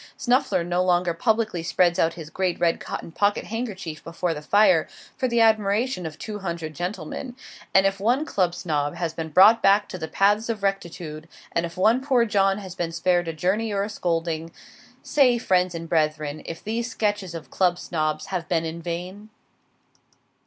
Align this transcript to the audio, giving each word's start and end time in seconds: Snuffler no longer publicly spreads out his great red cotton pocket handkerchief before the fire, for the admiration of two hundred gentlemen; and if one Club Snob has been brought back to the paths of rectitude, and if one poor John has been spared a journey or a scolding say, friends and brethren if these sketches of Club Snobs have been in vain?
Snuffler 0.17 0.65
no 0.65 0.83
longer 0.83 1.13
publicly 1.13 1.61
spreads 1.61 1.99
out 1.99 2.15
his 2.15 2.31
great 2.31 2.59
red 2.59 2.79
cotton 2.79 3.11
pocket 3.11 3.45
handkerchief 3.45 4.03
before 4.03 4.33
the 4.33 4.41
fire, 4.41 4.87
for 5.15 5.27
the 5.27 5.39
admiration 5.39 6.07
of 6.07 6.17
two 6.17 6.39
hundred 6.39 6.73
gentlemen; 6.73 7.35
and 7.71 7.85
if 7.85 7.99
one 7.99 8.25
Club 8.25 8.55
Snob 8.55 8.95
has 8.95 9.13
been 9.13 9.29
brought 9.29 9.61
back 9.61 9.87
to 9.87 9.99
the 9.99 10.07
paths 10.07 10.49
of 10.49 10.63
rectitude, 10.63 11.29
and 11.51 11.67
if 11.67 11.77
one 11.77 12.01
poor 12.01 12.25
John 12.25 12.57
has 12.57 12.73
been 12.73 12.91
spared 12.91 13.27
a 13.27 13.33
journey 13.33 13.71
or 13.71 13.83
a 13.83 13.89
scolding 13.89 14.51
say, 15.03 15.37
friends 15.37 15.75
and 15.75 15.87
brethren 15.87 16.41
if 16.47 16.63
these 16.63 16.89
sketches 16.89 17.35
of 17.35 17.51
Club 17.51 17.77
Snobs 17.77 18.25
have 18.33 18.49
been 18.49 18.65
in 18.65 18.81
vain? 18.81 19.29